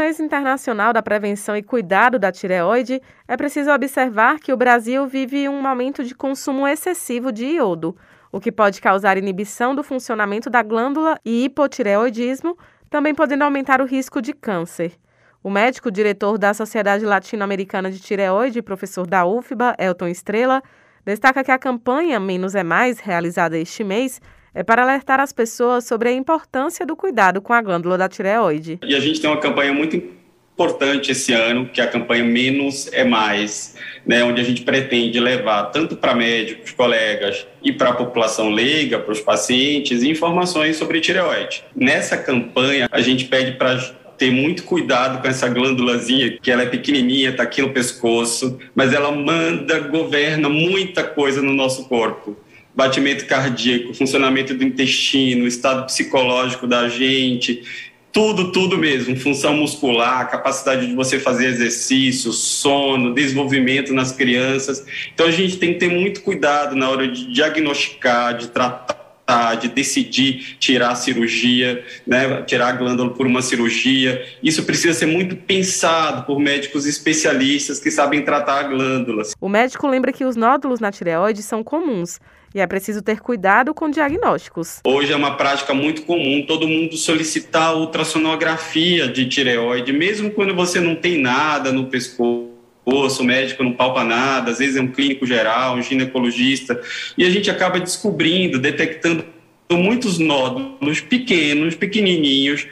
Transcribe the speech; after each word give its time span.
mês 0.00 0.18
internacional 0.18 0.94
da 0.94 1.02
prevenção 1.02 1.54
e 1.54 1.62
cuidado 1.62 2.18
da 2.18 2.32
tireoide, 2.32 3.02
é 3.28 3.36
preciso 3.36 3.70
observar 3.70 4.40
que 4.40 4.50
o 4.50 4.56
Brasil 4.56 5.06
vive 5.06 5.46
um 5.46 5.60
momento 5.60 6.02
de 6.02 6.14
consumo 6.14 6.66
excessivo 6.66 7.30
de 7.30 7.44
iodo, 7.44 7.94
o 8.32 8.40
que 8.40 8.50
pode 8.50 8.80
causar 8.80 9.18
inibição 9.18 9.74
do 9.74 9.84
funcionamento 9.84 10.48
da 10.48 10.62
glândula 10.62 11.20
e 11.22 11.44
hipotireoidismo, 11.44 12.56
também 12.88 13.14
podendo 13.14 13.44
aumentar 13.44 13.82
o 13.82 13.84
risco 13.84 14.22
de 14.22 14.32
câncer. 14.32 14.94
O 15.42 15.50
médico 15.50 15.90
diretor 15.90 16.38
da 16.38 16.54
Sociedade 16.54 17.04
Latino-Americana 17.04 17.90
de 17.90 18.00
Tireoide, 18.00 18.62
professor 18.62 19.06
da 19.06 19.26
UFBA, 19.26 19.76
Elton 19.78 20.08
Estrela, 20.08 20.62
destaca 21.04 21.44
que 21.44 21.52
a 21.52 21.58
campanha 21.58 22.18
Menos 22.18 22.54
é 22.54 22.62
Mais, 22.62 23.00
realizada 23.00 23.58
este 23.58 23.84
mês, 23.84 24.18
é 24.54 24.62
para 24.62 24.82
alertar 24.82 25.20
as 25.20 25.32
pessoas 25.32 25.84
sobre 25.84 26.08
a 26.08 26.12
importância 26.12 26.84
do 26.84 26.96
cuidado 26.96 27.40
com 27.40 27.52
a 27.52 27.62
glândula 27.62 27.96
da 27.96 28.08
tireoide. 28.08 28.78
E 28.82 28.94
a 28.94 29.00
gente 29.00 29.20
tem 29.20 29.30
uma 29.30 29.38
campanha 29.38 29.72
muito 29.72 29.96
importante 29.96 31.10
esse 31.12 31.32
ano, 31.32 31.66
que 31.66 31.80
é 31.80 31.84
a 31.84 31.86
campanha 31.86 32.22
Menos 32.22 32.92
é 32.92 33.02
Mais, 33.02 33.76
né, 34.04 34.22
onde 34.22 34.42
a 34.42 34.44
gente 34.44 34.62
pretende 34.62 35.18
levar 35.18 35.64
tanto 35.66 35.96
para 35.96 36.14
médicos, 36.14 36.72
colegas 36.72 37.46
e 37.62 37.72
para 37.72 37.90
a 37.90 37.94
população 37.94 38.50
leiga, 38.50 38.98
para 38.98 39.12
os 39.12 39.20
pacientes, 39.20 40.02
informações 40.02 40.76
sobre 40.76 41.00
tireoide. 41.00 41.64
Nessa 41.74 42.16
campanha, 42.18 42.88
a 42.92 43.00
gente 43.00 43.24
pede 43.24 43.52
para 43.52 43.78
ter 44.18 44.30
muito 44.30 44.64
cuidado 44.64 45.22
com 45.22 45.28
essa 45.28 45.48
glândulazinha, 45.48 46.38
que 46.42 46.50
ela 46.50 46.62
é 46.62 46.66
pequenininha, 46.66 47.30
está 47.30 47.42
aqui 47.44 47.62
no 47.62 47.70
pescoço, 47.70 48.58
mas 48.74 48.92
ela 48.92 49.10
manda, 49.10 49.80
governa 49.80 50.50
muita 50.50 51.02
coisa 51.02 51.40
no 51.40 51.54
nosso 51.54 51.88
corpo 51.88 52.36
batimento 52.74 53.26
cardíaco, 53.26 53.94
funcionamento 53.94 54.54
do 54.54 54.64
intestino, 54.64 55.46
estado 55.46 55.86
psicológico 55.86 56.66
da 56.66 56.88
gente, 56.88 57.62
tudo, 58.12 58.50
tudo 58.50 58.76
mesmo, 58.76 59.16
função 59.16 59.56
muscular, 59.56 60.28
capacidade 60.30 60.86
de 60.86 60.94
você 60.94 61.18
fazer 61.18 61.46
exercício, 61.46 62.32
sono, 62.32 63.14
desenvolvimento 63.14 63.94
nas 63.94 64.12
crianças. 64.12 64.84
Então 65.14 65.26
a 65.26 65.30
gente 65.30 65.58
tem 65.58 65.74
que 65.74 65.78
ter 65.78 65.90
muito 65.90 66.22
cuidado 66.22 66.74
na 66.74 66.88
hora 66.90 67.06
de 67.06 67.32
diagnosticar, 67.32 68.36
de 68.36 68.48
tratar 68.48 68.99
de 69.60 69.68
decidir 69.68 70.56
tirar 70.58 70.90
a 70.90 70.94
cirurgia, 70.94 71.84
né, 72.06 72.42
tirar 72.42 72.68
a 72.68 72.72
glândula 72.72 73.10
por 73.10 73.26
uma 73.26 73.42
cirurgia. 73.42 74.24
Isso 74.42 74.64
precisa 74.64 74.94
ser 74.94 75.06
muito 75.06 75.36
pensado 75.36 76.24
por 76.24 76.38
médicos 76.38 76.86
especialistas 76.86 77.78
que 77.78 77.90
sabem 77.90 78.22
tratar 78.22 78.60
a 78.60 78.62
glândula. 78.64 79.22
O 79.40 79.48
médico 79.48 79.86
lembra 79.86 80.12
que 80.12 80.24
os 80.24 80.36
nódulos 80.36 80.80
na 80.80 80.90
tireoide 80.90 81.42
são 81.42 81.62
comuns 81.62 82.18
e 82.54 82.60
é 82.60 82.66
preciso 82.66 83.00
ter 83.00 83.20
cuidado 83.20 83.72
com 83.72 83.88
diagnósticos. 83.88 84.80
Hoje 84.84 85.12
é 85.12 85.16
uma 85.16 85.36
prática 85.36 85.72
muito 85.72 86.02
comum 86.02 86.44
todo 86.46 86.66
mundo 86.66 86.96
solicitar 86.96 87.76
ultrassonografia 87.76 89.06
de 89.08 89.28
tireoide, 89.28 89.92
mesmo 89.92 90.30
quando 90.30 90.54
você 90.54 90.80
não 90.80 90.96
tem 90.96 91.20
nada 91.20 91.72
no 91.72 91.86
pescoço 91.86 92.49
o 92.90 93.24
médico 93.24 93.62
não 93.62 93.72
palpa 93.72 94.04
nada, 94.04 94.50
às 94.50 94.58
vezes 94.58 94.76
é 94.76 94.80
um 94.80 94.88
clínico 94.88 95.26
geral, 95.26 95.76
um 95.76 95.82
ginecologista, 95.82 96.80
e 97.16 97.24
a 97.24 97.30
gente 97.30 97.50
acaba 97.50 97.78
descobrindo, 97.78 98.58
detectando 98.58 99.24
muitos 99.70 100.18
nódulos 100.18 101.00
pequenos, 101.00 101.74
pequenininhos, 101.74 102.66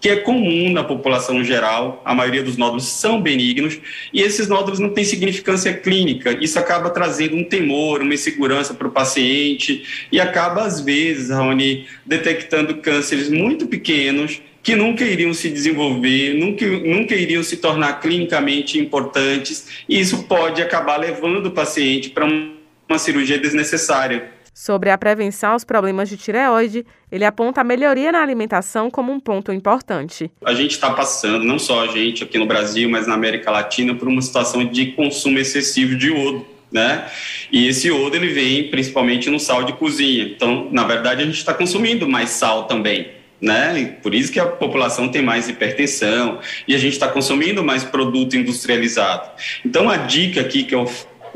que 0.00 0.10
é 0.10 0.16
comum 0.16 0.70
na 0.70 0.84
população 0.84 1.42
geral, 1.42 2.00
a 2.04 2.14
maioria 2.14 2.42
dos 2.42 2.56
nódulos 2.56 2.84
são 2.84 3.20
benignos, 3.20 3.78
e 4.12 4.20
esses 4.20 4.46
nódulos 4.46 4.78
não 4.78 4.90
têm 4.90 5.04
significância 5.04 5.72
clínica. 5.72 6.38
Isso 6.40 6.58
acaba 6.58 6.90
trazendo 6.90 7.34
um 7.34 7.42
temor, 7.42 8.02
uma 8.02 8.14
insegurança 8.14 8.74
para 8.74 8.86
o 8.86 8.90
paciente, 8.90 10.06
e 10.12 10.20
acaba, 10.20 10.62
às 10.62 10.80
vezes, 10.80 11.30
Raoni, 11.30 11.86
detectando 12.04 12.76
cânceres 12.76 13.28
muito 13.28 13.66
pequenos 13.66 14.40
que 14.66 14.74
nunca 14.74 15.04
iriam 15.04 15.32
se 15.32 15.48
desenvolver, 15.48 16.34
nunca, 16.34 16.66
nunca 16.66 17.14
iriam 17.14 17.40
se 17.40 17.58
tornar 17.58 18.00
clinicamente 18.00 18.80
importantes, 18.80 19.84
e 19.88 20.00
isso 20.00 20.24
pode 20.24 20.60
acabar 20.60 20.96
levando 20.96 21.46
o 21.46 21.50
paciente 21.52 22.10
para 22.10 22.26
uma 22.26 22.98
cirurgia 22.98 23.38
desnecessária. 23.38 24.28
Sobre 24.52 24.90
a 24.90 24.98
prevenção 24.98 25.52
aos 25.52 25.62
problemas 25.62 26.08
de 26.08 26.16
tireoide, 26.16 26.84
ele 27.12 27.24
aponta 27.24 27.60
a 27.60 27.64
melhoria 27.64 28.10
na 28.10 28.20
alimentação 28.20 28.90
como 28.90 29.12
um 29.12 29.20
ponto 29.20 29.52
importante. 29.52 30.32
A 30.44 30.52
gente 30.52 30.72
está 30.72 30.90
passando, 30.90 31.44
não 31.44 31.60
só 31.60 31.84
a 31.84 31.86
gente 31.86 32.24
aqui 32.24 32.36
no 32.36 32.46
Brasil, 32.46 32.90
mas 32.90 33.06
na 33.06 33.14
América 33.14 33.52
Latina, 33.52 33.94
por 33.94 34.08
uma 34.08 34.20
situação 34.20 34.64
de 34.64 34.86
consumo 34.86 35.38
excessivo 35.38 35.94
de 35.94 36.08
iodo. 36.08 36.44
Né? 36.72 37.08
E 37.52 37.68
esse 37.68 37.86
iodo 37.86 38.16
ele 38.16 38.32
vem 38.32 38.68
principalmente 38.68 39.30
no 39.30 39.38
sal 39.38 39.62
de 39.62 39.74
cozinha. 39.74 40.24
Então, 40.24 40.68
na 40.72 40.82
verdade, 40.82 41.22
a 41.22 41.24
gente 41.24 41.38
está 41.38 41.54
consumindo 41.54 42.08
mais 42.08 42.30
sal 42.30 42.64
também 42.64 43.14
né? 43.40 43.96
Por 44.02 44.14
isso 44.14 44.32
que 44.32 44.40
a 44.40 44.46
população 44.46 45.08
tem 45.08 45.22
mais 45.22 45.48
hipertensão 45.48 46.40
e 46.66 46.74
a 46.74 46.78
gente 46.78 46.94
está 46.94 47.08
consumindo 47.08 47.62
mais 47.62 47.84
produto 47.84 48.36
industrializado. 48.36 49.30
Então, 49.64 49.88
a 49.88 49.96
dica 49.96 50.40
aqui 50.40 50.64
que 50.64 50.74
eu 50.74 50.90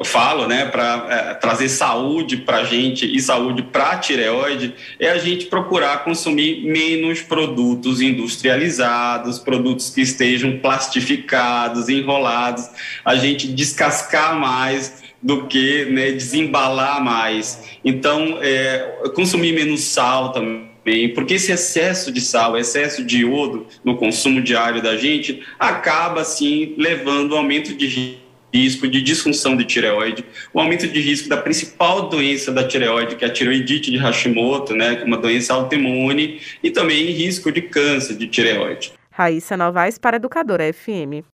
falo, 0.04 0.46
né, 0.46 0.64
para 0.66 1.06
é, 1.10 1.34
trazer 1.34 1.68
saúde 1.68 2.38
para 2.38 2.58
a 2.58 2.64
gente 2.64 3.04
e 3.04 3.20
saúde 3.20 3.62
para 3.62 3.90
a 3.90 3.98
tireoide, 3.98 4.74
é 4.98 5.10
a 5.10 5.18
gente 5.18 5.46
procurar 5.46 6.04
consumir 6.04 6.64
menos 6.64 7.20
produtos 7.20 8.00
industrializados, 8.00 9.38
produtos 9.38 9.90
que 9.90 10.00
estejam 10.00 10.58
plastificados, 10.58 11.88
enrolados, 11.88 12.68
a 13.04 13.14
gente 13.16 13.46
descascar 13.48 14.34
mais 14.34 15.02
do 15.22 15.46
que 15.46 15.84
né, 15.84 16.12
desembalar 16.12 17.04
mais. 17.04 17.62
Então, 17.84 18.38
é, 18.40 19.10
consumir 19.14 19.52
menos 19.52 19.82
sal 19.82 20.32
também 20.32 20.69
porque 21.14 21.34
esse 21.34 21.52
excesso 21.52 22.12
de 22.12 22.20
sal, 22.20 22.56
excesso 22.56 23.04
de 23.04 23.22
iodo 23.22 23.66
no 23.84 23.96
consumo 23.96 24.40
diário 24.40 24.82
da 24.82 24.96
gente 24.96 25.42
acaba 25.58 26.20
assim 26.20 26.74
levando 26.76 27.34
ao 27.34 27.38
aumento 27.38 27.74
de 27.74 28.18
risco 28.52 28.88
de 28.88 29.00
disfunção 29.00 29.56
de 29.56 29.64
tireoide, 29.64 30.24
o 30.52 30.60
aumento 30.60 30.86
de 30.88 31.00
risco 31.00 31.28
da 31.28 31.36
principal 31.36 32.08
doença 32.08 32.50
da 32.50 32.66
tireoide, 32.66 33.16
que 33.16 33.24
é 33.24 33.28
a 33.28 33.32
tireoidite 33.32 33.90
de 33.90 33.96
Hashimoto, 33.96 34.74
né, 34.74 34.98
é 35.00 35.04
uma 35.04 35.16
doença 35.16 35.54
autoimune, 35.54 36.40
e 36.62 36.70
também 36.70 37.06
risco 37.12 37.52
de 37.52 37.62
câncer 37.62 38.16
de 38.16 38.26
tireoide. 38.26 38.92
Raíssa 39.10 39.56
Novaes 39.56 39.98
para 39.98 40.16
Educadora 40.16 40.72
FM. 40.72 41.24